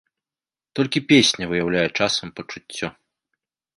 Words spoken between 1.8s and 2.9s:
часам пачуццё.